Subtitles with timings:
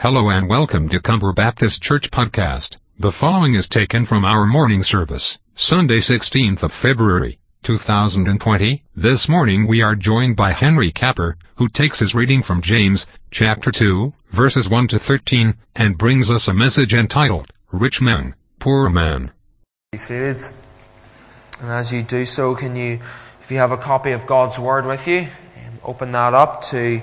[0.00, 2.78] Hello and welcome to Comber Baptist Church Podcast.
[2.98, 8.82] The following is taken from our morning service, Sunday 16th of February, 2020.
[8.96, 13.70] This morning we are joined by Henry Capper, who takes his reading from James, chapter
[13.70, 19.32] 2, verses 1 to 13, and brings us a message entitled, Rich Man, Poor Man.
[19.92, 20.38] Be seated.
[21.60, 23.00] And as you do so, can you,
[23.42, 25.28] if you have a copy of God's Word with you,
[25.84, 27.02] open that up to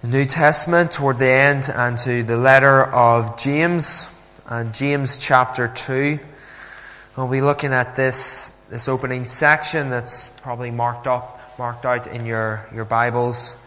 [0.00, 4.14] the New Testament toward the end and to the letter of James
[4.46, 6.20] and James chapter 2.
[7.16, 12.26] We'll be looking at this, this opening section that's probably marked up, marked out in
[12.26, 13.60] your, your Bibles.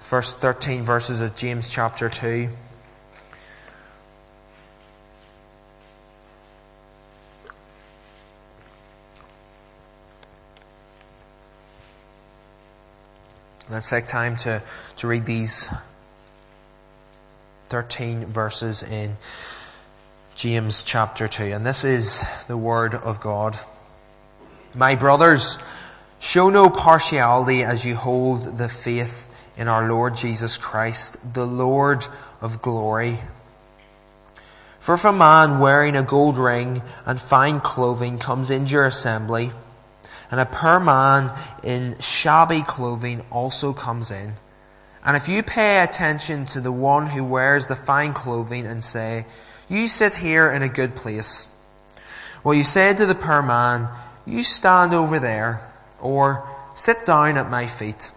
[0.00, 2.48] First 13 verses of James chapter 2.
[13.70, 14.60] Let's take time to,
[14.96, 15.72] to read these
[17.66, 19.16] 13 verses in
[20.34, 21.44] James chapter 2.
[21.44, 23.56] And this is the Word of God.
[24.74, 25.56] My brothers,
[26.18, 32.04] show no partiality as you hold the faith in our Lord Jesus Christ, the Lord
[32.40, 33.18] of glory.
[34.80, 39.52] For if a man wearing a gold ring and fine clothing comes into your assembly,
[40.30, 44.34] and a poor man in shabby clothing also comes in.
[45.04, 49.26] And if you pay attention to the one who wears the fine clothing and say,
[49.68, 51.56] You sit here in a good place,
[52.44, 53.88] well, you say to the poor man,
[54.26, 55.62] You stand over there,
[56.00, 58.10] or sit down at my feet.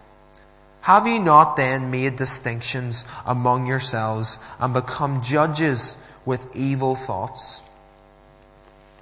[0.82, 7.62] Have you not then made distinctions among yourselves and become judges with evil thoughts?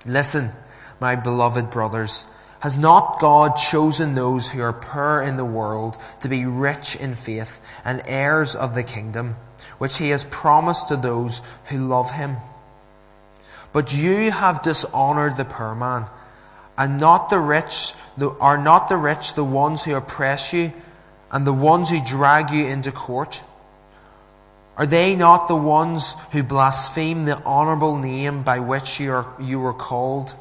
[0.06, 0.50] Listen,
[1.00, 2.24] my beloved brothers,
[2.62, 7.16] has not God chosen those who are poor in the world to be rich in
[7.16, 9.34] faith and heirs of the kingdom,
[9.78, 12.36] which he has promised to those who love him?
[13.72, 16.06] But you have dishonored the poor man,
[16.78, 17.94] and not the rich,
[18.40, 20.72] are not the rich the ones who oppress you
[21.33, 23.42] and the ones who drag you into court?
[24.77, 29.58] Are they not the ones who blaspheme the honorable name by which you, are, you
[29.58, 30.36] were called?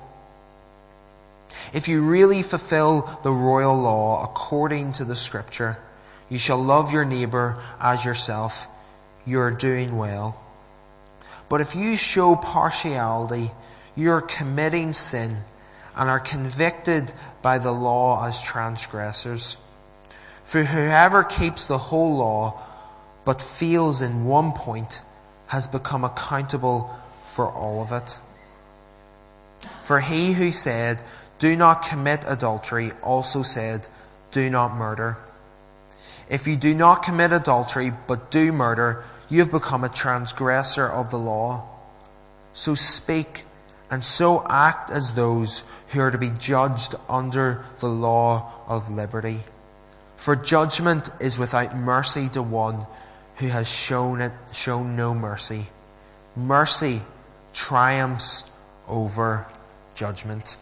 [1.73, 5.77] If you really fulfill the royal law according to the scripture,
[6.29, 8.67] you shall love your neighbor as yourself.
[9.25, 10.41] You're doing well.
[11.49, 13.51] But if you show partiality,
[13.95, 15.37] you're committing sin
[15.95, 17.11] and are convicted
[17.41, 19.57] by the law as transgressors.
[20.43, 22.61] For whoever keeps the whole law
[23.25, 25.01] but fails in one point
[25.47, 26.89] has become accountable
[27.23, 28.19] for all of it.
[29.83, 31.03] For he who said,
[31.41, 33.87] do not commit adultery also said,
[34.29, 35.17] do not murder.
[36.29, 41.09] If you do not commit adultery but do murder, you have become a transgressor of
[41.09, 41.67] the law.
[42.53, 43.45] So speak
[43.89, 49.39] and so act as those who are to be judged under the law of liberty.
[50.17, 52.85] For judgment is without mercy to one
[53.37, 55.65] who has shown it, shown no mercy.
[56.35, 57.01] Mercy
[57.51, 58.55] triumphs
[58.87, 59.47] over
[59.95, 60.55] judgment.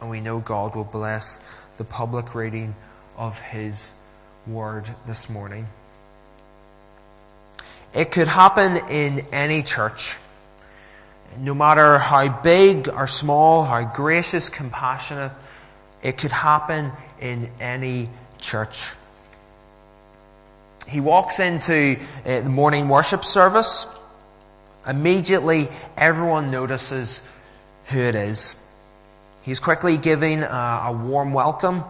[0.00, 1.40] And we know God will bless
[1.76, 2.74] the public reading
[3.16, 3.92] of His
[4.46, 5.66] Word this morning.
[7.94, 10.16] It could happen in any church.
[11.38, 15.32] No matter how big or small, how gracious, compassionate,
[16.02, 18.92] it could happen in any church.
[20.86, 23.86] He walks into uh, the morning worship service.
[24.86, 27.20] Immediately, everyone notices
[27.86, 28.65] who it is.
[29.46, 31.84] He's quickly giving a, a warm welcome.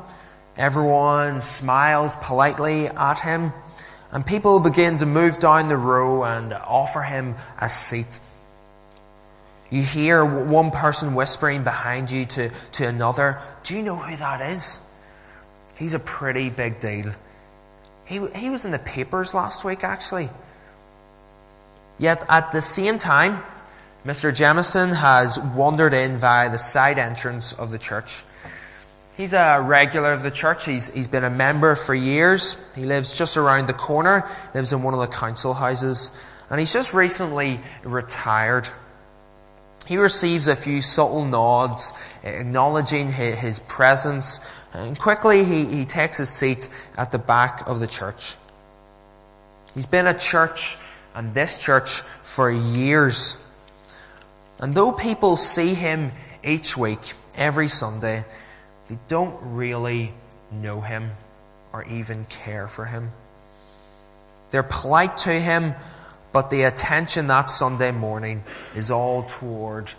[0.59, 3.55] Everyone smiles politely at him.
[4.13, 8.21] And people begin to move down the row and offer him a seat.
[9.71, 14.43] You hear one person whispering behind you to, to another, Do you know who that
[14.43, 14.87] is?
[15.77, 17.11] He's a pretty big deal.
[18.05, 20.29] He, he was in the papers last week, actually.
[21.99, 23.43] Yet at the same time,
[24.07, 24.31] Mr.
[24.31, 28.23] Jemison has wandered in via the side entrance of the church.
[29.17, 30.65] He's a regular of the church.
[30.65, 32.57] He's, he's been a member for years.
[32.77, 34.25] He lives just around the corner,
[34.55, 36.17] lives in one of the council houses,
[36.51, 38.69] and he's just recently retired.
[39.89, 41.93] He receives a few subtle nods,
[42.23, 44.39] acknowledging his, presence,
[44.73, 48.37] and quickly he, he takes his seat at the back of the church.
[49.75, 50.79] He's been at church
[51.13, 53.43] and this church for years.
[54.59, 56.13] And though people see him
[56.43, 58.25] each week, every Sunday,
[58.89, 60.13] they don't really
[60.51, 61.11] know him
[61.73, 63.13] or even care for him.
[64.51, 65.75] They're polite to him,
[66.33, 68.45] but the attention that Sunday morning
[68.75, 69.93] is all toward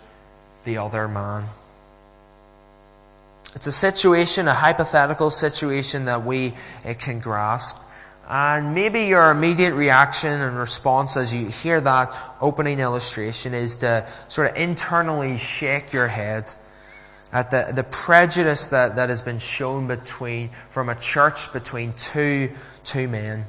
[0.64, 1.46] the other man.
[3.54, 6.54] It's a situation, a hypothetical situation that we
[6.84, 7.82] uh, can grasp.
[8.30, 14.06] And maybe your immediate reaction and response as you hear that opening illustration is to
[14.28, 16.52] sort of internally shake your head
[17.32, 22.50] at the, the prejudice that, that has been shown between, from a church between two,
[22.84, 23.46] two men.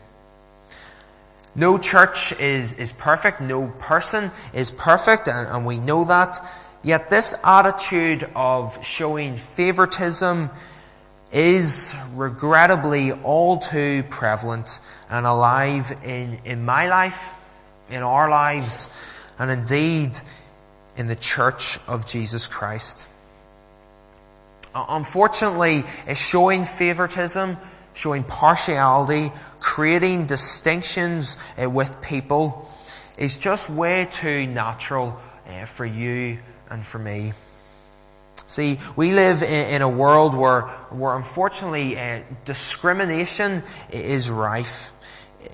[1.56, 3.42] No church is, is perfect.
[3.42, 6.40] No person is perfect, and, and we know that.
[6.84, 10.52] Yet this attitude of showing favoritism
[11.32, 14.80] is regrettably all too prevalent
[15.10, 17.34] and alive in, in my life,
[17.90, 18.90] in our lives,
[19.38, 20.18] and indeed
[20.98, 23.08] in the church of Jesus Christ.
[24.76, 25.84] Unfortunately,
[26.14, 27.58] showing favoritism,
[27.94, 32.70] showing partiality, creating distinctions uh, with people
[33.18, 36.40] is just way too natural uh, for you
[36.70, 37.34] and for me.
[38.50, 43.62] See, we live in, a world where, where unfortunately uh, discrimination
[43.92, 44.88] is rife.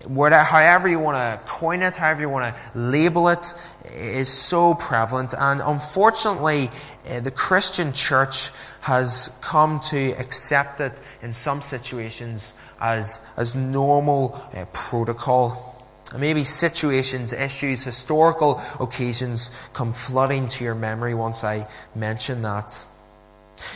[0.05, 3.53] Whatever, however you want to coin it, however you want to label it,
[3.93, 5.33] is so prevalent.
[5.37, 6.69] And unfortunately,
[7.09, 14.41] uh, the Christian church has come to accept it in some situations as, as normal
[14.53, 15.74] uh, protocol.
[16.17, 22.83] Maybe situations, issues, historical occasions come flooding to your memory once I mention that.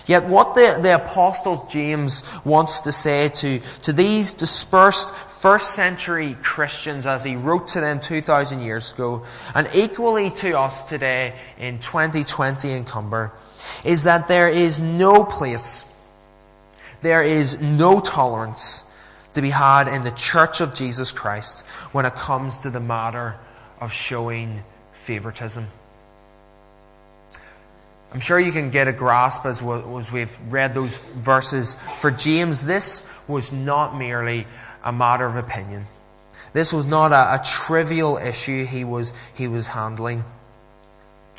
[0.06, 6.36] Yet what the, the apostle James wants to say to, to these dispersed first century
[6.44, 9.26] Christians as he wrote to them 2,000 years ago,
[9.56, 13.32] and equally to us today in 2020 in Comber,
[13.84, 15.86] is that there is no place,
[17.02, 18.89] there is no tolerance
[19.40, 23.38] to be had in the church of Jesus Christ when it comes to the matter
[23.80, 25.66] of showing favoritism.
[28.12, 31.76] I'm sure you can get a grasp as, we've read those verses.
[32.02, 34.46] For James, this was not merely
[34.84, 35.86] a matter of opinion.
[36.52, 40.26] This was not a, a trivial issue he was, he was handling.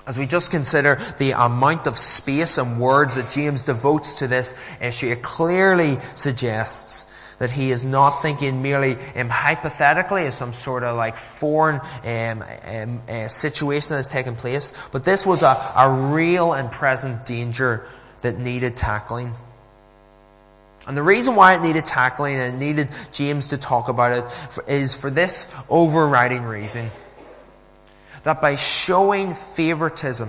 [0.06, 4.55] As we just consider the amount of space and words that James devotes to this
[4.81, 7.05] issue, it clearly suggests
[7.41, 12.45] that he is not thinking merely um, hypothetically as some sort of like foreign um,
[12.67, 17.25] um, uh, situation that has taken place, but this was a, a real and present
[17.25, 17.87] danger
[18.21, 19.33] that needed tackling.
[20.87, 24.69] And the reason why it needed tackling and it needed James to talk about it
[24.69, 26.91] is for this overriding reason.
[28.25, 30.29] That by showing favoritism,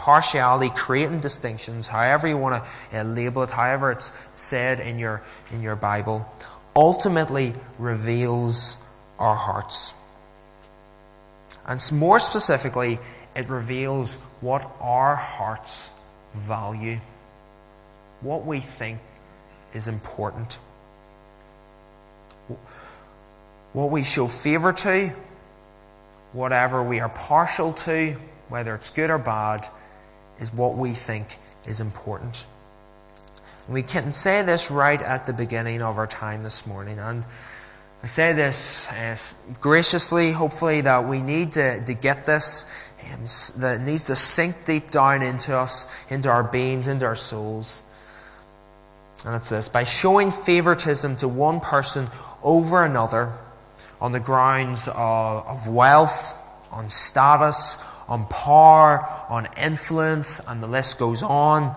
[0.00, 5.22] partiality, creating distinctions, however you want to uh, label it, however it's said in your,
[5.50, 6.26] in your Bible,
[6.74, 8.82] ultimately reveals
[9.18, 9.92] our hearts.
[11.66, 12.98] And more specifically,
[13.36, 15.90] it reveals what our hearts
[16.32, 16.98] value,
[18.22, 19.00] what we think
[19.74, 20.58] is important,
[23.74, 25.12] what we show favour to,
[26.32, 28.16] whatever we are partial to,
[28.48, 29.68] whether it's good or bad,
[30.40, 32.46] is what we think is important.
[33.68, 36.98] We can say this right at the beginning of our time this morning.
[36.98, 37.24] And
[38.02, 39.16] I say this uh,
[39.60, 42.64] graciously, hopefully, that we need to, to get this,
[43.12, 43.24] um,
[43.60, 47.84] that needs to sink deep down into us, into our beings, into our souls.
[49.24, 52.08] And it's this by showing favoritism to one person
[52.42, 53.34] over another
[54.00, 56.34] on the grounds of, of wealth,
[56.72, 61.74] on status, on power, on influence, and the list goes on,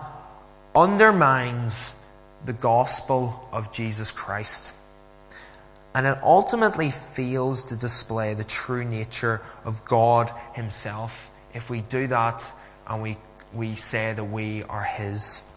[0.74, 1.94] undermines
[2.44, 4.74] the gospel of Jesus Christ.
[5.94, 12.08] And it ultimately fails to display the true nature of God Himself if we do
[12.08, 12.52] that
[12.88, 13.16] and we,
[13.52, 15.48] we say that we are His.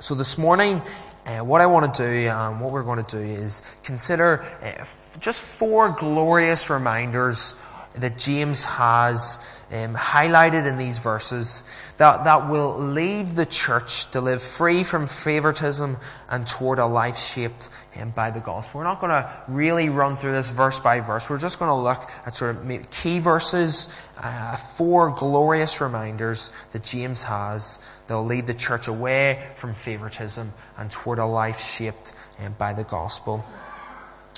[0.00, 0.82] So this morning,
[1.24, 4.84] uh, what I want to do, um, what we're going to do is consider uh,
[5.18, 7.54] just four glorious reminders
[7.96, 9.38] that James has
[9.70, 11.64] um, highlighted in these verses
[11.96, 15.96] that, that will lead the church to live free from favoritism
[16.28, 17.70] and toward a life shaped
[18.00, 18.80] um, by the gospel.
[18.80, 21.30] We're not going to really run through this verse by verse.
[21.30, 26.82] We're just going to look at sort of key verses, uh, four glorious reminders that
[26.82, 32.14] James has that will lead the church away from favoritism and toward a life shaped
[32.44, 33.44] um, by the gospel.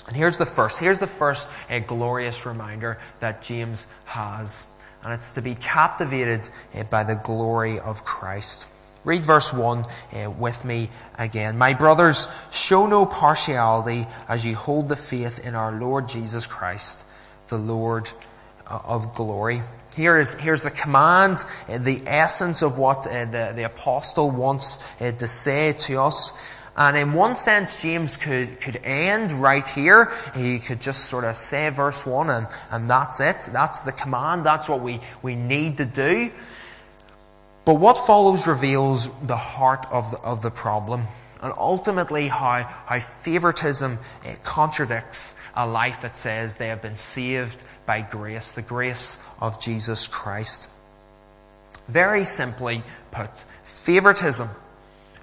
[0.06, 0.78] And here's the first.
[0.78, 4.66] Here's the first uh, glorious reminder that James has.
[5.02, 8.66] And it's to be captivated uh, by the glory of Christ.
[9.04, 11.58] Read verse 1 uh, with me again.
[11.58, 17.04] My brothers, show no partiality as you hold the faith in our Lord Jesus Christ,
[17.48, 18.10] the Lord
[18.66, 19.62] uh, of glory.
[19.94, 21.38] Here is, here's the command,
[21.68, 26.32] uh, the essence of what the, the apostle wants to say to us.
[26.76, 30.12] And in one sense, James could, could end right here.
[30.34, 33.48] He could just sort of say verse 1 and, and that's it.
[33.50, 34.44] That's the command.
[34.44, 36.30] That's what we, we need to do.
[37.64, 41.04] But what follows reveals the heart of the, of the problem.
[41.42, 47.62] And ultimately how, how favoritism uh, contradicts a life that says they have been saved
[47.86, 50.68] by grace, the grace of Jesus Christ.
[51.88, 53.30] Very simply put,
[53.64, 54.48] favoritism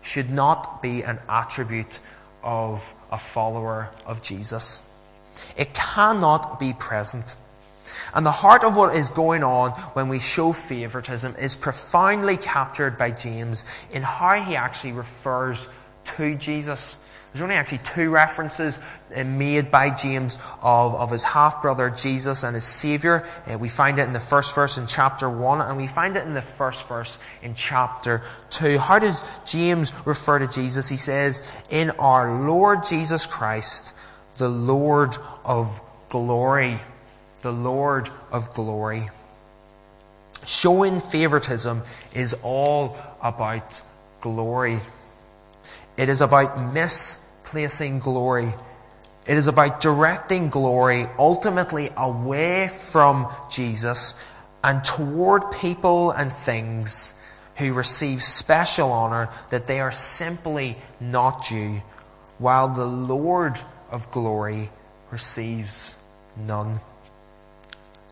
[0.03, 1.99] should not be an attribute
[2.43, 4.87] of a follower of Jesus.
[5.57, 7.37] It cannot be present.
[8.13, 12.97] And the heart of what is going on when we show favoritism is profoundly captured
[12.97, 15.67] by James in how he actually refers
[16.05, 17.02] to Jesus.
[17.33, 18.79] There's only actually two references
[19.15, 23.25] uh, made by James of, of his half brother Jesus and his Savior.
[23.51, 26.27] Uh, we find it in the first verse in chapter 1, and we find it
[26.27, 28.21] in the first verse in chapter
[28.51, 28.77] 2.
[28.77, 30.87] How does James refer to Jesus?
[30.87, 33.95] He says, In our Lord Jesus Christ,
[34.37, 36.79] the Lord of glory.
[37.41, 39.09] The Lord of glory.
[40.45, 41.81] Showing favoritism
[42.13, 43.81] is all about
[44.21, 44.79] glory.
[45.97, 46.71] It is about
[47.53, 48.51] misplacing glory.
[49.27, 54.15] It is about directing glory ultimately away from Jesus
[54.63, 57.13] and toward people and things
[57.57, 61.83] who receive special honor that they are simply not due,
[62.39, 64.71] while the Lord of glory
[65.11, 65.95] receives
[66.35, 66.79] none.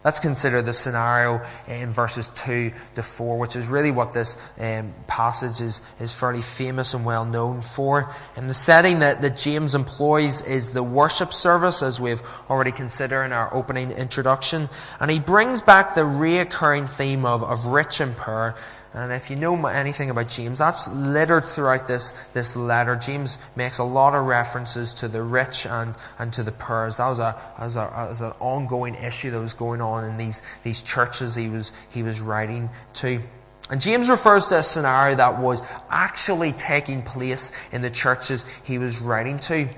[0.03, 4.96] Let's consider the scenario in verses 2 to 4, which is really what this um,
[5.05, 8.12] passage is, is fairly famous and well known for.
[8.36, 13.25] And the setting that, that James employs is the worship service, as we've already considered
[13.25, 14.70] in our opening introduction.
[15.00, 18.55] And he brings back the reoccurring theme of, of rich and poor
[18.93, 22.98] and if you know anything about James, that's littered throughout this, this letter.
[22.98, 26.91] James makes a lot of references to the rich and, and to the poor.
[26.91, 30.41] That was, a, was, a, was an ongoing issue that was going on in these,
[30.63, 33.21] these churches he was, he was writing to.
[33.69, 38.77] And James refers to a scenario that was actually taking place in the churches he
[38.77, 39.69] was writing to.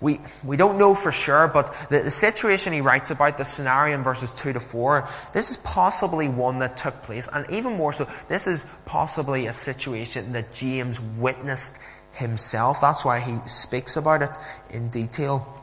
[0.00, 3.96] We, we don't know for sure, but the, the situation he writes about, the scenario
[3.96, 7.28] in verses 2 to 4, this is possibly one that took place.
[7.32, 11.76] And even more so, this is possibly a situation that James witnessed
[12.12, 12.80] himself.
[12.80, 14.36] That's why he speaks about it
[14.70, 15.56] in detail.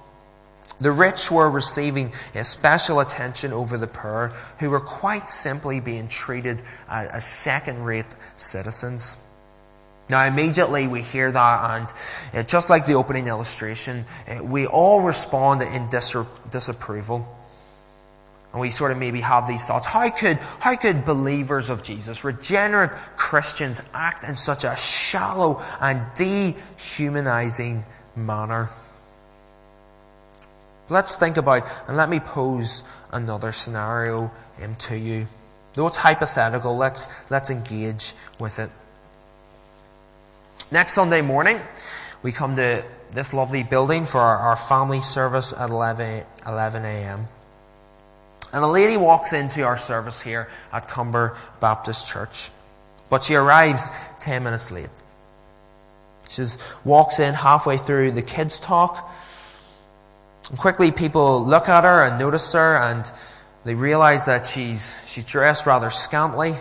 [0.79, 2.13] The rich were receiving
[2.44, 9.17] special attention over the poor, who were quite simply being treated as second rate citizens.
[10.09, 11.81] Now, immediately we hear that,
[12.33, 16.15] and uh, just like the opening illustration, uh, we all respond in dis-
[16.49, 17.27] disapproval.
[18.53, 19.85] And we sort of maybe have these thoughts.
[19.85, 26.01] How could, how could believers of Jesus, regenerate Christians, act in such a shallow and
[26.15, 27.83] dehumanizing
[28.15, 28.69] manner?
[30.87, 34.31] Let's think about, and let me pose another scenario
[34.63, 35.27] um, to you.
[35.73, 38.71] Though it's hypothetical, let's, let's engage with it.
[40.69, 41.62] Next Sunday morning,
[42.21, 42.83] we come to
[43.13, 47.27] this lovely building for our, our family service at 11, 11 a.m.
[48.51, 52.51] And a lady walks into our service here at Comber Baptist Church.
[53.09, 54.89] But she arrives 10 minutes late.
[56.27, 56.45] She
[56.83, 59.09] walks in halfway through the kids' talk.
[60.50, 63.09] And quickly people look at her and notice her and
[63.63, 66.55] they realize that she's, she's dressed rather scantily.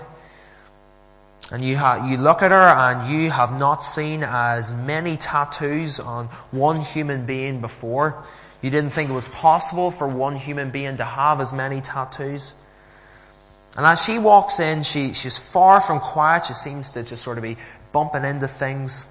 [1.52, 6.00] And you, ha- you look at her and you have not seen as many tattoos
[6.00, 8.24] on one human being before.
[8.62, 12.54] You didn't think it was possible for one human being to have as many tattoos.
[13.76, 16.46] And as she walks in, she, she's far from quiet.
[16.46, 17.56] She seems to just sort of be
[17.92, 19.06] bumping into things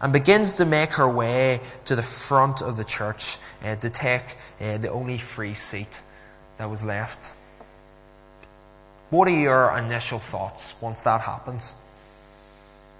[0.00, 4.36] and begins to make her way to the front of the church uh, to take
[4.60, 6.00] uh, the only free seat
[6.58, 7.34] that was left.
[9.10, 11.72] What are your initial thoughts once that happens?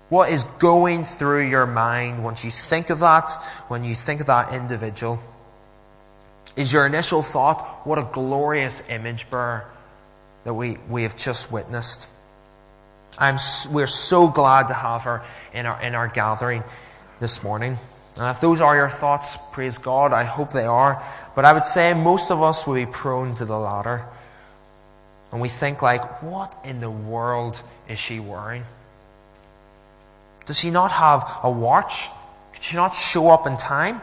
[0.09, 3.31] What is going through your mind once you think of that,
[3.69, 5.19] when you think of that individual?
[6.57, 9.67] Is your initial thought, what a glorious image bearer
[10.45, 12.09] that we, we have just witnessed?
[13.19, 13.37] I'm,
[13.73, 16.63] we're so glad to have her in our, in our gathering
[17.19, 17.79] this morning.
[18.17, 21.03] And if those are your thoughts, praise God, I hope they are.
[21.35, 24.07] But I would say most of us will be prone to the latter.
[25.33, 28.65] And we think like, what in the world is she wearing?
[30.47, 32.09] Does she not have a watch?
[32.53, 34.01] Could she not show up in time?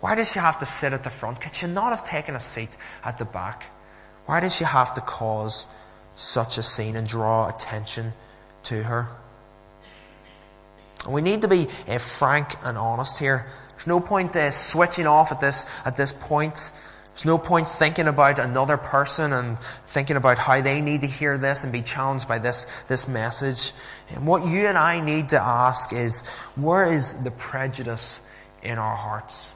[0.00, 1.40] Why does she have to sit at the front?
[1.40, 2.70] Could she not have taken a seat
[3.04, 3.64] at the back?
[4.26, 5.66] Why does she have to cause
[6.14, 8.12] such a scene and draw attention
[8.64, 9.08] to her?
[11.04, 13.46] And we need to be uh, frank and honest here.
[13.70, 16.70] There's no point uh, switching off at this, at this point.
[17.12, 21.36] There's no point thinking about another person and thinking about how they need to hear
[21.36, 23.72] this and be challenged by this, this message.
[24.08, 26.26] And what you and I need to ask is,
[26.56, 28.22] where is the prejudice
[28.62, 29.52] in our hearts?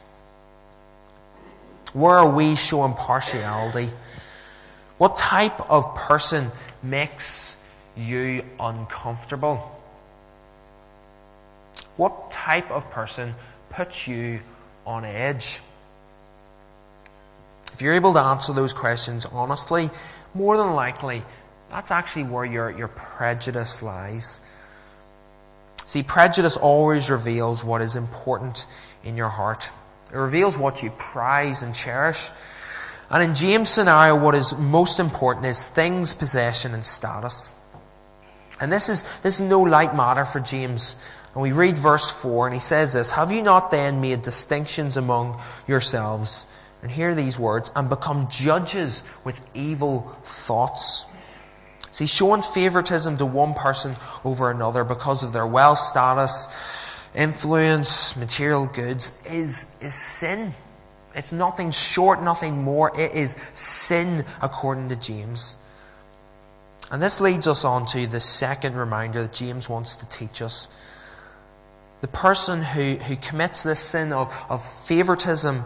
[1.93, 3.91] Where are we showing partiality?
[4.99, 6.51] What type of person
[6.83, 7.63] makes
[7.97, 9.71] you uncomfortable?
[11.97, 13.35] What type of person
[13.71, 14.41] puts you
[14.85, 15.61] on edge?
[17.75, 19.91] If you're able to answer those questions honestly,
[20.33, 21.25] more than likely,
[21.71, 24.41] that's actually where your, your prejudice lies.
[25.85, 28.67] See, prejudice always reveals what is important
[29.03, 29.73] in your heart.
[30.13, 32.31] It reveals what you prize and cherish.
[33.11, 37.61] And in James' scenario, what is most important is things, possession, and status.
[38.61, 40.95] And this is, this is no light matter for James.
[41.33, 44.97] And we read verse 4, and he says this Have you not then made distinctions
[44.97, 46.47] among yourselves?
[46.85, 51.07] And hear these words, and become judges with evil thoughts.
[51.93, 56.47] See, showing favoritism to one person over another because of their wealth status,
[57.15, 60.53] influence, material goods is, is sin.
[61.15, 62.93] It's nothing short, nothing more.
[63.01, 65.57] It is sin according to James.
[66.91, 70.69] And this leads us on to the second reminder that James wants to teach us.
[72.03, 75.65] The person who, who commits this sin of, of favoritism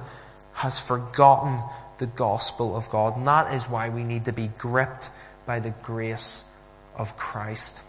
[0.58, 1.60] has forgotten
[1.98, 3.16] the gospel of God.
[3.16, 5.10] And that is why we need to be gripped
[5.46, 6.44] by the grace
[6.96, 7.80] of Christ.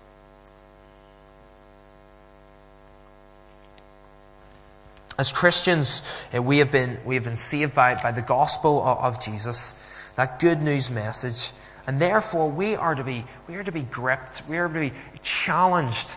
[5.18, 9.20] As Christians, uh, we have been, we have been saved by, by the gospel of
[9.20, 9.84] Jesus,
[10.16, 11.52] that good news message.
[11.88, 14.48] And therefore, we are to be, we are to be gripped.
[14.48, 16.16] We are to be challenged.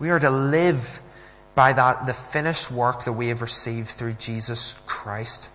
[0.00, 1.00] We are to live
[1.54, 5.48] by that, the finished work that we have received through Jesus Christ.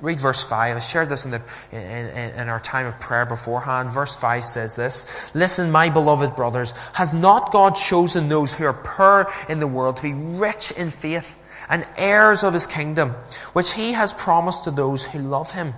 [0.00, 0.76] Read verse 5.
[0.76, 1.78] I shared this in, the, in,
[2.38, 3.90] in, our time of prayer beforehand.
[3.90, 8.72] Verse 5 says this Listen, my beloved brothers, has not God chosen those who are
[8.72, 13.10] poor in the world to be rich in faith and heirs of his kingdom,
[13.54, 15.74] which he has promised to those who love him?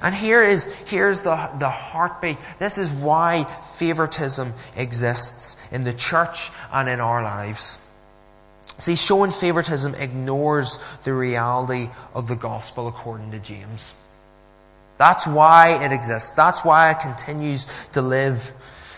[0.00, 2.38] And here is, here's the, the heartbeat.
[2.58, 7.84] This is why favoritism exists in the church and in our lives.
[8.78, 13.94] See, showing favoritism ignores the reality of the gospel according to James.
[14.98, 16.32] That's why it exists.
[16.32, 18.52] That's why it continues to live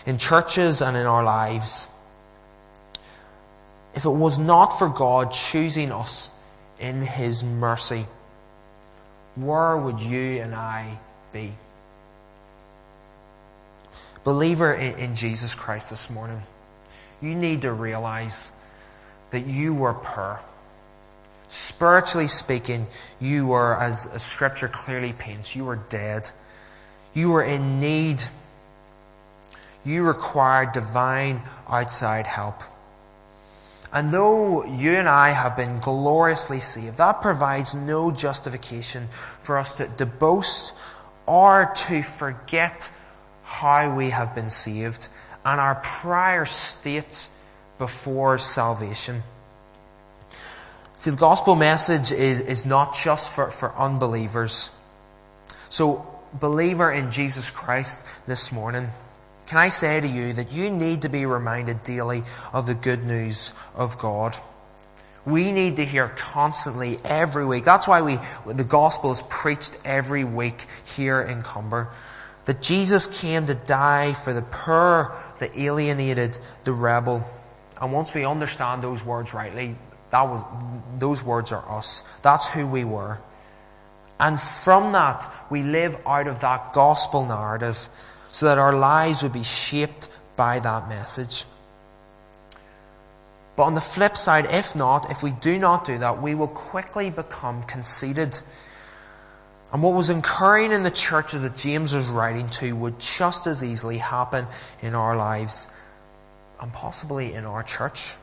[0.05, 1.87] in churches and in our lives.
[3.93, 6.29] If it was not for God choosing us
[6.79, 8.05] in His mercy,
[9.35, 10.97] where would you and I
[11.33, 11.53] be?
[14.23, 16.43] Believer in, Jesus Christ this morning,
[17.21, 18.51] you need to realize
[19.31, 20.39] that you were poor.
[21.47, 22.87] Spiritually speaking,
[23.19, 26.29] you were, as, as Scripture clearly paints, you were dead.
[27.13, 28.23] You were in need.
[29.83, 32.61] You required divine outside help.
[33.93, 39.07] And though you and I have been gloriously saved, that provides no justification
[39.39, 40.73] for us to, to boast
[41.25, 42.89] or to forget
[43.43, 45.09] how we have been saved
[45.43, 47.27] and our prior state
[47.81, 49.23] before salvation.
[50.99, 54.69] See, the gospel message is, is not just for, for unbelievers.
[55.69, 58.87] So, believer in Jesus Christ this morning,
[59.47, 62.21] can I say to you that you need to be reminded daily
[62.53, 64.37] of the good news of God?
[65.25, 67.63] We need to hear constantly every week.
[67.63, 71.89] That's why we, the gospel is preached every week here in Comber.
[72.45, 77.27] That Jesus came to die for the poor, the alienated, the rebel.
[77.81, 79.75] And once we understand those words rightly,
[80.11, 80.45] that was,
[80.99, 82.07] those words are us.
[82.21, 83.19] That's who we were.
[84.19, 87.89] And from that, we live out of that gospel narrative
[88.31, 91.45] so that our lives would be shaped by that message.
[93.55, 96.47] But on the flip side, if not, if we do not do that, we will
[96.47, 98.37] quickly become conceited.
[99.73, 103.63] And what was occurring in the churches that James was writing to would just as
[103.63, 104.45] easily happen
[104.81, 105.67] in our lives
[106.61, 108.15] and possibly in our church.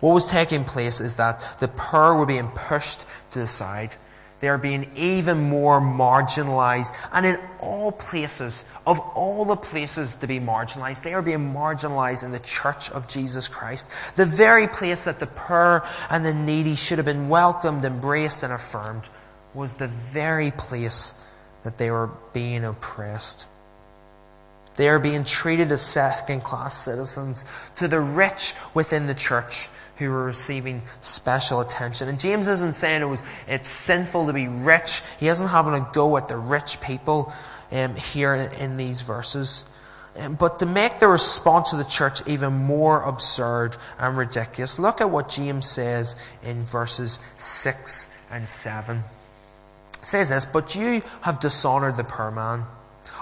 [0.00, 3.96] What was taking place is that the poor were being pushed to the side.
[4.40, 6.94] They are being even more marginalized.
[7.12, 12.22] And in all places, of all the places to be marginalized, they are being marginalized
[12.22, 13.90] in the church of Jesus Christ.
[14.16, 18.52] The very place that the poor and the needy should have been welcomed, embraced, and
[18.52, 19.08] affirmed
[19.54, 21.14] was the very place
[21.62, 23.46] that they were being oppressed.
[24.76, 27.44] They are being treated as second class citizens.
[27.76, 32.08] To the rich within the church, who were receiving special attention.
[32.08, 35.02] And James isn't saying it was, it's sinful to be rich.
[35.18, 37.32] He isn't having a go at the rich people
[37.72, 39.64] um, here in, in, these verses.
[40.18, 45.00] Um, but to make the response of the church even more absurd and ridiculous, look
[45.00, 48.98] at what James says in verses 6 and 7.
[48.98, 52.64] It says this, But you have dishonored the poor man.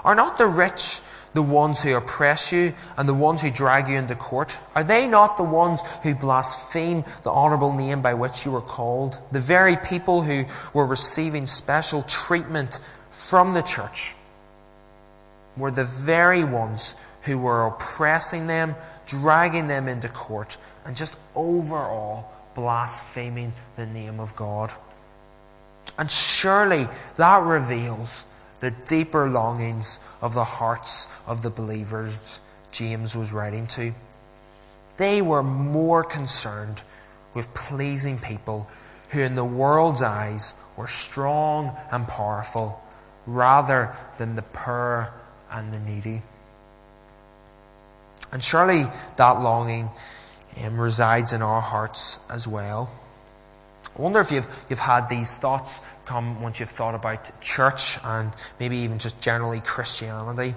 [0.03, 1.01] Are not the rich
[1.35, 4.57] the ones who oppress you and the ones who drag you into court?
[4.73, 9.19] Are they not the ones who blaspheme the honourable name by which you were called?
[9.31, 12.79] The very people who were receiving special treatment
[13.09, 14.15] from the church
[15.57, 22.31] were the very ones who were oppressing them, dragging them into court, and just overall
[22.55, 24.71] blaspheming the name of God.
[25.97, 28.25] And surely that reveals
[28.65, 32.39] the deeper longings of the hearts of the believers
[32.71, 33.93] James was writing to.
[34.97, 36.81] They were more concerned
[37.35, 38.67] with pleasing people
[39.09, 42.81] who, in the world's eyes, were strong and powerful
[43.27, 45.13] rather than the poor
[45.51, 46.23] and the needy.
[48.31, 48.85] And surely
[49.17, 49.89] that longing
[50.63, 52.89] um, resides in our hearts as well.
[53.97, 58.35] I wonder if you've, you've had these thoughts come once you've thought about church and
[58.59, 60.53] maybe even just generally Christianity.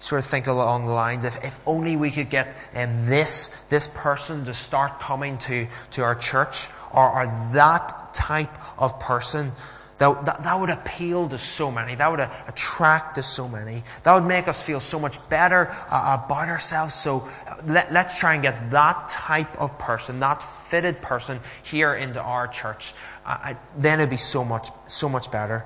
[0.00, 3.88] Sort of think along the lines if, if only we could get um, this, this
[3.88, 9.52] person to start coming to, to our church or, or that type of person
[9.98, 11.94] that, that, that, would appeal to so many.
[11.94, 13.82] That would uh, attract to so many.
[14.02, 16.94] That would make us feel so much better uh, about ourselves.
[16.94, 21.94] So uh, let, us try and get that type of person, that fitted person here
[21.94, 22.92] into our church.
[23.24, 25.64] Uh, I, then it'd be so much, so much better.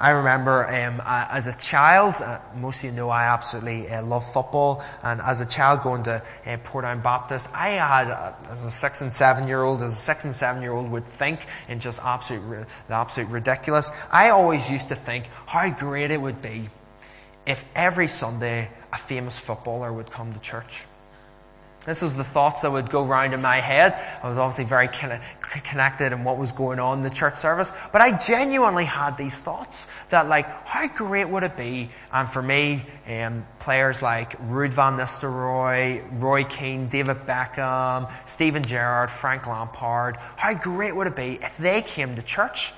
[0.00, 4.24] I remember um, as a child, uh, most of you know I absolutely uh, love
[4.32, 8.70] football, and as a child going to uh, Portadown Baptist, I had, uh, as a
[8.70, 11.80] six and seven year old, as a six and seven year old would think in
[11.80, 13.90] just absolute, the absolute ridiculous.
[14.10, 16.70] I always used to think how great it would be
[17.44, 20.86] if every Sunday a famous footballer would come to church.
[21.86, 23.98] This was the thoughts that would go round in my head.
[24.22, 28.02] I was obviously very connected in what was going on in the church service, but
[28.02, 31.90] I genuinely had these thoughts that, like, how great would it be?
[32.12, 39.10] And for me, um, players like Ruud van Nistelrooy, Roy Keane, David Beckham, Steven Gerrard,
[39.10, 42.74] Frank Lampard, how great would it be if they came to church?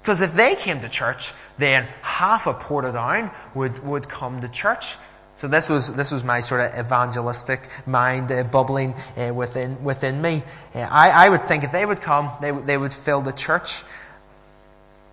[0.00, 4.96] Because if they came to church, then half of Portadown would, would come to church.
[5.36, 10.22] So this was this was my sort of evangelistic mind uh, bubbling uh, within within
[10.22, 10.42] me.
[10.74, 13.84] Uh, I, I would think if they would come, they they would fill the church.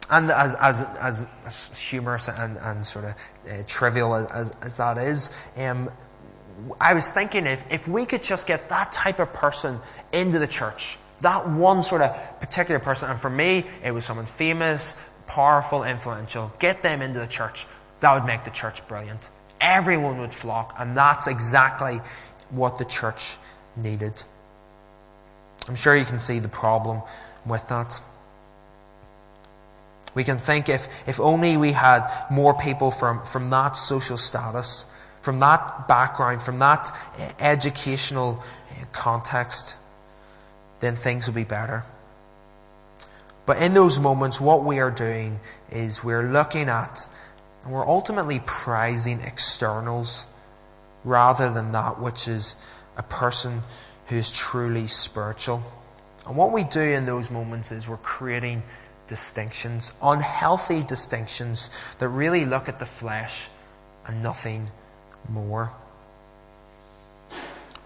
[0.09, 3.15] And as as as, as humorous and, and sort of
[3.49, 5.91] uh, trivial as, as that is, um,
[6.79, 9.79] I was thinking if if we could just get that type of person
[10.13, 14.25] into the church, that one sort of particular person, and for me it was someone
[14.25, 14.95] famous,
[15.27, 17.67] powerful, influential, get them into the church.
[17.99, 19.29] That would make the church brilliant
[19.63, 22.01] everyone would flock, and that's exactly
[22.49, 23.37] what the church
[23.75, 24.21] needed.
[25.67, 27.01] I'm sure you can see the problem
[27.45, 27.99] with that.
[30.13, 34.91] We can think if, if only we had more people from, from that social status,
[35.21, 39.77] from that background, from that eh, educational eh, context,
[40.81, 41.83] then things would be better.
[43.45, 45.39] But in those moments, what we are doing
[45.71, 47.07] is we're looking at
[47.63, 50.27] and we're ultimately prizing externals
[51.03, 52.55] rather than that which is
[52.97, 53.61] a person
[54.07, 55.63] who is truly spiritual.
[56.27, 58.63] And what we do in those moments is we're creating
[59.07, 63.49] distinctions, unhealthy distinctions that really look at the flesh
[64.07, 64.69] and nothing
[65.29, 65.71] more.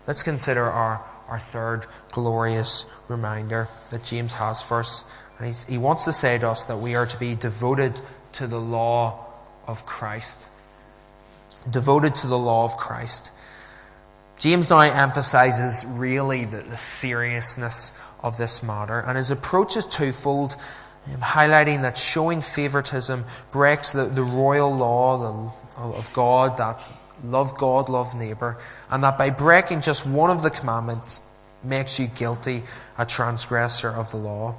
[0.05, 5.03] Let's consider our, our third glorious reminder that James has for us.
[5.39, 7.99] And he wants to say to us that we are to be devoted
[8.33, 9.26] to the law
[9.67, 10.45] of Christ.
[11.69, 13.31] Devoted to the law of Christ.
[14.39, 20.55] James now emphasizes really the, the seriousness of this matter, and his approach is twofold,
[21.07, 26.91] um, highlighting that showing favoritism breaks the, the royal law the, of God that
[27.23, 28.57] love God, love neighbor,
[28.89, 31.21] and that by breaking just one of the commandments
[31.63, 32.63] makes you guilty,
[32.97, 34.55] a transgressor of the law.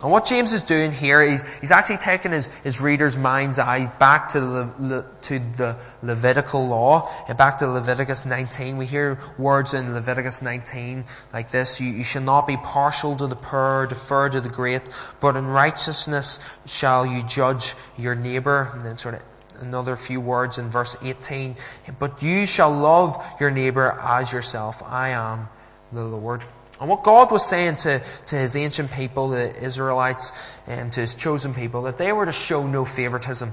[0.00, 3.88] And what James is doing here, he's, he's actually taking his, his reader's mind's eye
[3.98, 8.76] back to the, to the Levitical law, and back to Leviticus 19.
[8.76, 13.26] We hear words in Leviticus 19 like this, you, you shall not be partial to
[13.26, 14.88] the poor, defer to the great,
[15.20, 18.70] but in righteousness shall you judge your neighbor.
[18.74, 19.22] And then sort of
[19.60, 21.56] another few words in verse 18.
[21.98, 24.80] But you shall love your neighbor as yourself.
[24.84, 25.48] I am
[25.92, 26.44] the Lord.
[26.80, 30.32] And what God was saying to, to his ancient people, the Israelites,
[30.66, 33.52] and to his chosen people, that they were to show no favoritism,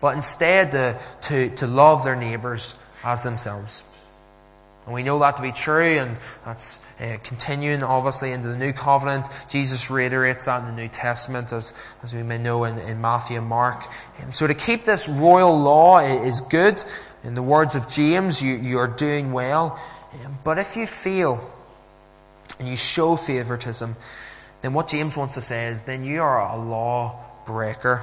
[0.00, 3.84] but instead to, to, to love their neighbours as themselves.
[4.84, 8.72] And we know that to be true, and that's uh, continuing obviously into the New
[8.72, 9.28] Covenant.
[9.48, 13.38] Jesus reiterates that in the New Testament, as, as we may know in, in Matthew
[13.38, 13.84] and Mark.
[14.18, 16.82] And so to keep this royal law is good.
[17.22, 19.78] In the words of James, you, you are doing well.
[20.24, 21.38] Um, but if you feel
[22.58, 23.96] and you show favoritism,
[24.62, 28.02] then what James wants to say is then you are a law breaker.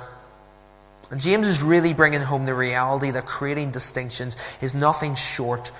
[1.11, 5.71] And James is really bringing home the reality that creating distinctions is nothing short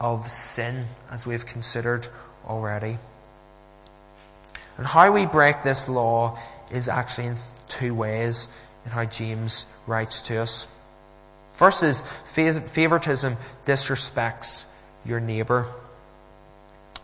[0.00, 2.08] of sin, as we've considered
[2.46, 2.98] already.
[4.78, 6.38] And how we break this law
[6.70, 7.36] is actually in
[7.68, 8.48] two ways
[8.86, 10.68] in how James writes to us.
[11.52, 14.64] First is favoritism disrespects
[15.04, 15.66] your neighbour.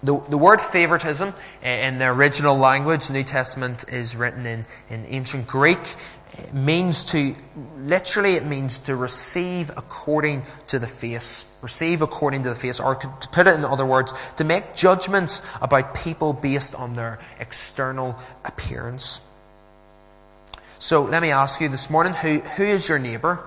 [0.07, 5.49] The, the word favoritism in the original language, New Testament is written in, in ancient
[5.49, 5.97] Greek,
[6.33, 7.35] it means to,
[7.79, 11.45] literally it means to receive according to the face.
[11.61, 15.42] Receive according to the face, or to put it in other words, to make judgments
[15.61, 19.21] about people based on their external appearance.
[20.79, 23.45] So let me ask you this morning, who, who is your neighbour?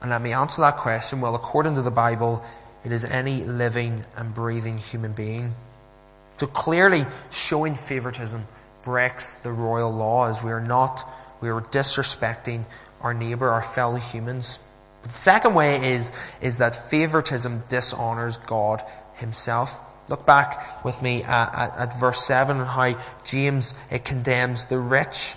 [0.00, 1.20] And let me answer that question.
[1.20, 2.42] Well, according to the Bible,
[2.84, 5.54] it is any living and breathing human being.
[6.38, 8.46] So clearly, showing favoritism
[8.82, 11.06] breaks the royal law as we are not,
[11.40, 12.64] we are disrespecting
[13.02, 14.58] our neighbour, our fellow humans.
[15.02, 18.82] But the second way is, is that favoritism dishonors God
[19.14, 19.78] himself.
[20.08, 24.78] Look back with me at, at, at verse 7 and how James it condemns the
[24.78, 25.34] rich.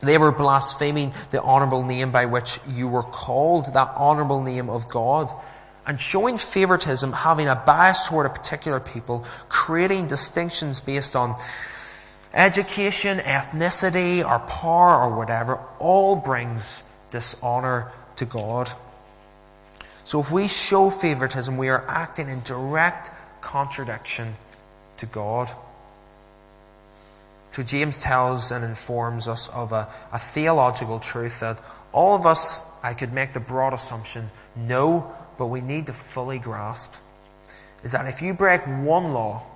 [0.00, 4.88] They were blaspheming the honourable name by which you were called, that honourable name of
[4.88, 5.32] God
[5.88, 11.34] and showing favoritism, having a bias toward a particular people, creating distinctions based on
[12.34, 18.70] education, ethnicity, or power, or whatever, all brings dishonor to God.
[20.04, 24.34] So if we show favoritism, we are acting in direct contradiction
[24.98, 25.50] to God.
[27.52, 31.58] So James tells and informs us of a, a theological truth that
[31.92, 36.38] all of us, I could make the broad assumption, know but we need to fully
[36.38, 36.94] grasp
[37.82, 39.46] is that if you break one law,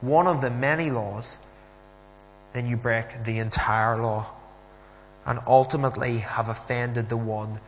[0.00, 1.38] one of the many laws,
[2.52, 4.32] then you break the entire law
[5.26, 7.60] and ultimately have offended the one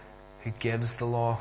[0.42, 1.38] who gives the law.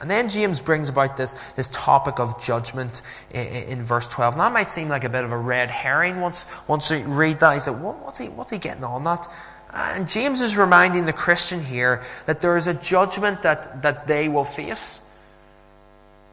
[0.00, 4.34] And then James brings about this, this topic of judgment in, in, verse 12.
[4.34, 7.40] And that might seem like a bit of a red herring once, once you read
[7.40, 7.54] that.
[7.54, 9.26] He like, what, what's, he, what's he getting on that?
[9.74, 14.28] And James is reminding the Christian here that there is a judgment that, that they
[14.28, 15.00] will face.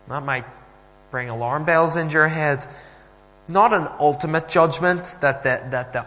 [0.07, 0.45] That might
[1.09, 2.65] bring alarm bells into your head.
[3.47, 6.05] Not an ultimate judgment that the, that the,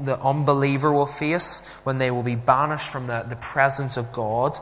[0.00, 4.58] the unbeliever will face when they will be banished from the, the presence of God,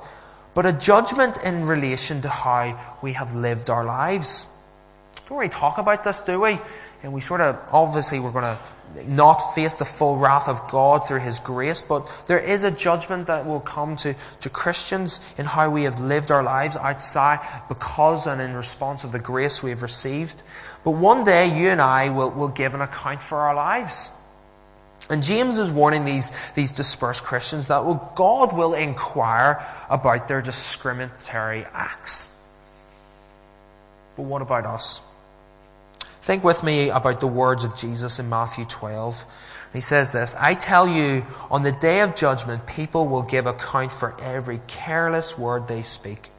[0.54, 4.46] but a judgment in relation to how we have lived our lives.
[5.28, 6.58] Don't really talk about this, do we?
[7.02, 8.58] And we sort of, obviously, we're going to
[9.06, 13.26] not face the full wrath of God through His grace, but there is a judgment
[13.26, 18.26] that will come to, to Christians in how we have lived our lives outside because
[18.26, 20.42] and in response of the grace we have received.
[20.84, 24.10] But one day you and I will, will give an account for our lives.
[25.10, 30.40] And James is warning these, these dispersed Christians that well, God will inquire about their
[30.40, 32.30] discriminatory acts.
[34.16, 35.06] But what about us?
[36.24, 39.26] Think with me about the words of Jesus in Matthew 12.
[39.74, 43.94] He says this, I tell you, on the day of judgment, people will give account
[43.94, 46.30] for every careless word they speak.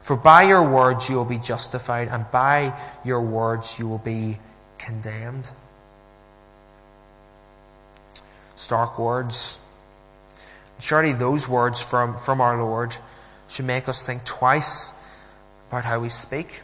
[0.00, 2.72] For by your words you will be justified, and by
[3.04, 4.38] your words you will be
[4.78, 5.50] condemned.
[8.56, 9.60] Stark words.
[10.78, 12.96] Surely those words from, from our Lord
[13.48, 14.94] should make us think twice
[15.68, 16.62] about how we speak,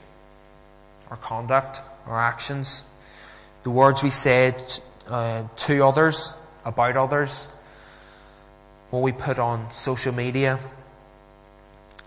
[1.11, 2.85] our conduct, our actions,
[3.63, 4.55] the words we say
[5.09, 7.47] uh, to others, about others,
[8.91, 10.59] what we put on social media.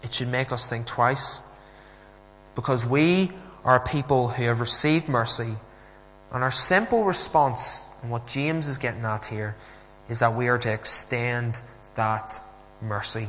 [0.04, 1.42] It should make us think twice.
[2.56, 3.32] Because we
[3.64, 5.54] are people who have received mercy,
[6.32, 9.56] and our simple response and what James is getting at here,
[10.10, 11.62] is that we are to extend
[11.96, 12.40] that
[12.82, 13.28] mercy.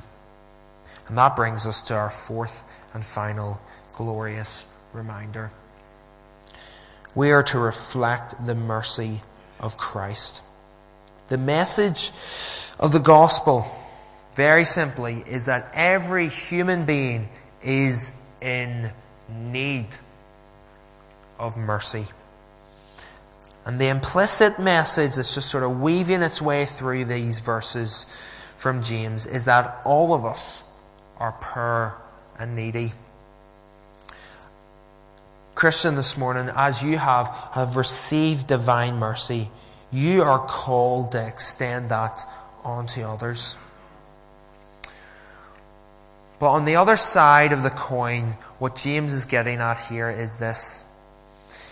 [1.08, 3.60] And that brings us to our fourth and final
[3.94, 5.50] glorious reminder.
[7.14, 9.20] We are to reflect the mercy
[9.60, 10.42] of Christ.
[11.28, 12.12] The message
[12.78, 13.66] of the gospel,
[14.34, 17.28] very simply, is that every human being
[17.62, 18.90] is in
[19.28, 19.88] need
[21.38, 22.06] of mercy.
[23.66, 28.06] And the implicit message that's just sort of weaving its way through these verses
[28.56, 30.62] from James is that all of us
[31.18, 31.98] are poor
[32.38, 32.92] and needy.
[35.58, 39.48] Christian, this morning, as you have, have received divine mercy,
[39.90, 42.24] you are called to extend that
[42.62, 43.56] onto others.
[46.38, 50.36] But on the other side of the coin, what James is getting at here is
[50.36, 50.84] this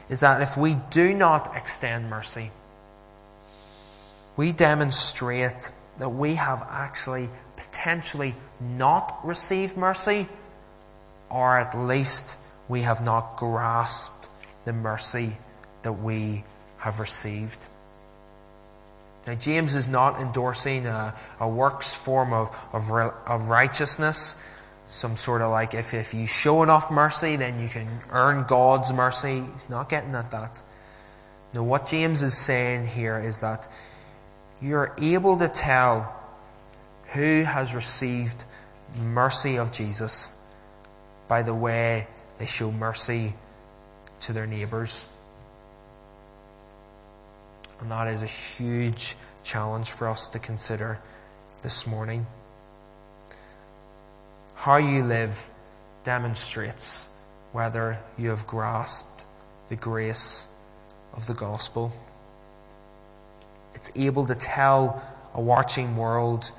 [0.09, 2.51] is that if we do not extend mercy,
[4.37, 5.71] we demonstrate
[6.01, 10.27] that we have actually potentially not received mercy,
[11.31, 14.29] or at least we have not grasped
[14.65, 15.37] the mercy
[15.83, 16.45] that we
[16.79, 17.67] have received.
[19.27, 24.43] Now, James is not endorsing a, a works form of, of, of righteousness
[24.89, 28.93] some sort of like if, if you show enough mercy, then you can earn God's
[28.93, 29.43] mercy.
[29.53, 30.63] He's not getting at that.
[31.53, 33.67] No, what James is saying here is that
[34.61, 36.15] you're able to tell
[37.15, 38.45] who has received
[39.01, 40.41] mercy of Jesus
[41.29, 42.07] by the way
[42.39, 43.35] they show mercy
[44.21, 45.07] to their neighbours.
[47.81, 51.01] And that is a huge challenge for us to consider
[51.63, 52.27] this morning.
[54.55, 55.51] How you live
[56.05, 57.09] demonstrates
[57.53, 59.25] whether you have grasped
[59.69, 60.47] the grace
[61.15, 61.93] of the gospel.
[63.75, 65.03] It's able to tell
[65.35, 66.51] a watching world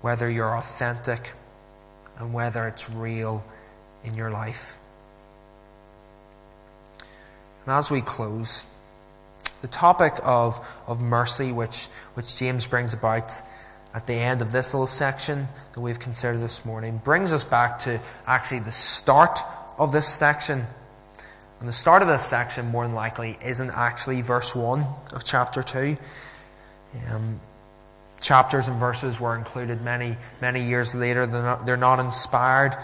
[0.00, 1.32] whether you're authentic
[2.18, 3.44] and whether it's real
[4.04, 4.76] in your life.
[7.70, 8.64] And as we close,
[9.62, 13.40] the topic of, of mercy, which, which James brings about
[13.94, 17.78] at the end of this little section that we've considered this morning brings us back
[17.80, 19.38] to actually the start
[19.78, 20.64] of this section.
[21.60, 25.62] And the start of this section, more than likely, isn't actually verse 1 of chapter
[25.62, 25.96] 2.
[27.12, 27.38] Um,
[28.20, 31.24] chapters and verses were included many, many years later.
[31.24, 32.76] They're not, they're not inspired.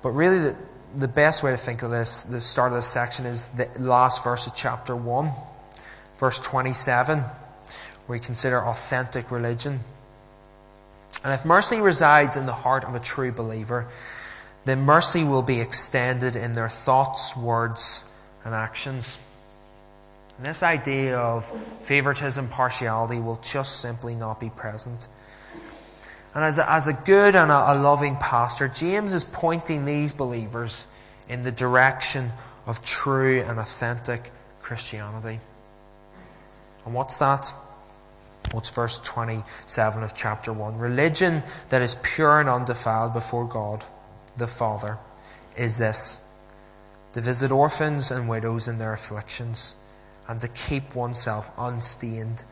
[0.00, 0.56] But really, the,
[0.96, 4.24] the best way to think of this, the start of this section, is the last
[4.24, 5.30] verse of chapter 1,
[6.18, 7.28] verse 27, where
[8.08, 9.80] we consider authentic religion.
[11.22, 13.88] And if mercy resides in the heart of a true believer,
[14.64, 18.10] then mercy will be extended in their thoughts, words,
[18.44, 19.18] and actions.
[20.36, 25.06] And this idea of favoritism, partiality will just simply not be present.
[26.34, 30.12] And as a, as a good and a, a loving pastor, James is pointing these
[30.12, 30.86] believers
[31.28, 32.30] in the direction
[32.66, 34.30] of true and authentic
[34.62, 35.40] Christianity.
[36.84, 37.52] And what's that?
[38.52, 40.78] What's verse 27 of chapter 1?
[40.78, 43.84] Religion that is pure and undefiled before God,
[44.36, 44.98] the Father,
[45.56, 46.24] is this
[47.12, 49.74] to visit orphans and widows in their afflictions,
[50.28, 52.44] and to keep oneself unstained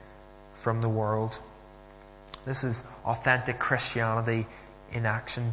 [0.52, 1.38] from the world.
[2.44, 4.46] This is authentic Christianity
[4.92, 5.52] in action.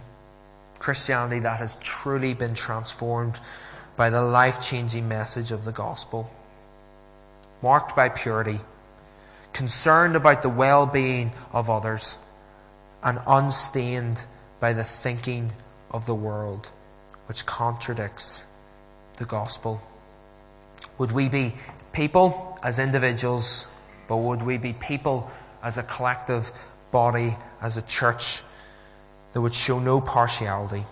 [0.80, 3.40] Christianity that has truly been transformed
[3.96, 6.30] by the life changing message of the gospel.
[7.62, 8.60] Marked by purity
[9.56, 12.20] concerned about the well being of others,
[13.02, 14.26] and unstained
[14.60, 15.50] by the thinking
[15.92, 16.70] of the world,
[17.28, 18.52] which contradicts
[19.18, 19.82] the gospel.
[20.98, 21.56] Would we be
[21.94, 23.74] people as individuals,
[24.10, 25.32] but would we be people
[25.64, 26.52] as a collective
[26.96, 28.42] body, as a church,
[29.34, 30.86] that would show no partiality,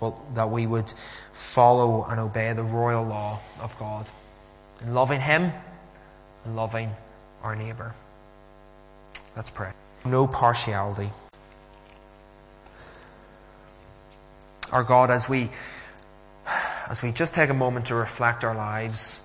[0.00, 0.90] but that we would
[1.32, 4.06] follow and obey the royal law of God
[4.80, 5.52] in loving Him
[6.46, 6.90] and loving
[7.42, 7.92] our neighbour.
[9.36, 9.72] Let's pray.
[10.06, 11.10] No partiality.
[14.70, 15.50] Our God, as we
[16.88, 19.20] as we just take a moment to reflect our lives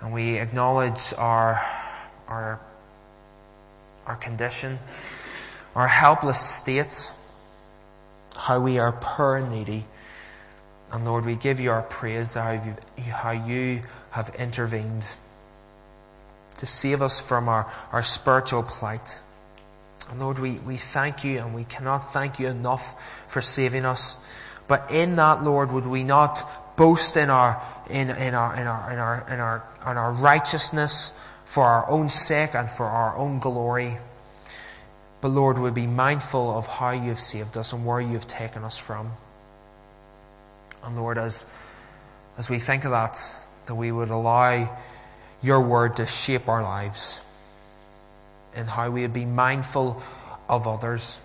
[0.00, 1.60] and we acknowledge our
[2.26, 2.58] our
[4.06, 4.78] our condition,
[5.74, 7.12] our helpless states,
[8.36, 9.84] how we are poor and needy.
[10.92, 12.76] And Lord, we give you our praise how you,
[13.10, 15.14] how you have intervened
[16.58, 19.20] to save us from our, our spiritual plight.
[20.10, 24.24] And Lord, we, we thank you and we cannot thank you enough for saving us.
[24.66, 28.92] But in that, Lord, would we not boast in our, in, in our, in our,
[28.92, 31.18] in our, in our, in our righteousness
[31.50, 33.98] for our own sake and for our own glory.
[35.20, 38.28] But Lord, we'd be mindful of how you have saved us and where you have
[38.28, 39.10] taken us from.
[40.84, 41.46] And Lord, as,
[42.38, 43.18] as we think of that,
[43.66, 44.78] that we would allow
[45.42, 47.20] your word to shape our lives
[48.54, 50.00] and how we would be mindful
[50.48, 51.18] of others.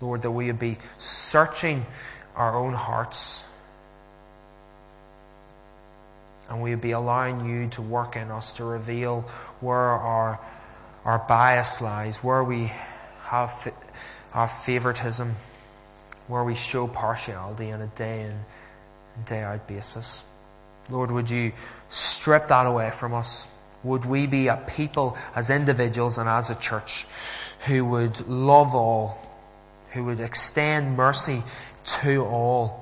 [0.00, 1.84] Lord, that we would be searching
[2.34, 3.44] our own hearts
[6.52, 9.22] and we would be allowing you to work in us to reveal
[9.60, 10.38] where our,
[11.02, 12.70] our bias lies, where we
[13.22, 13.72] have
[14.34, 15.34] our favoritism,
[16.28, 18.36] where we show partiality on a day in
[19.16, 20.26] and day out basis.
[20.90, 21.52] Lord, would you
[21.88, 23.48] strip that away from us?
[23.82, 27.06] Would we be a people as individuals and as a church
[27.66, 29.16] who would love all,
[29.92, 31.42] who would extend mercy
[31.84, 32.81] to all,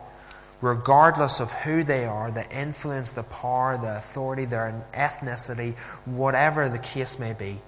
[0.61, 6.79] regardless of who they are, the influence, the power, the authority, their ethnicity, whatever the
[6.79, 7.59] case may be?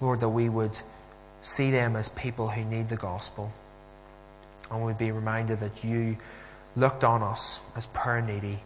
[0.00, 0.78] Lord, that we would
[1.40, 3.52] see them as people who need the gospel.
[4.70, 6.18] And we'd be reminded that you
[6.76, 8.60] looked on us as poor needy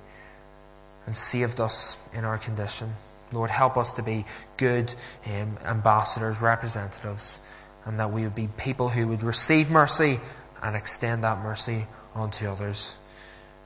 [1.06, 2.92] and saved us in our condition.
[3.32, 4.24] Lord, help us to be
[4.56, 4.94] good
[5.26, 7.40] um, ambassadors, representatives,
[7.84, 10.20] and that we would be people who would receive mercy
[10.62, 12.98] and extend that mercy onto others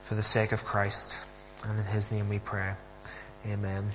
[0.01, 1.25] for the sake of Christ.
[1.63, 2.73] And in His name we pray.
[3.45, 3.91] Amen.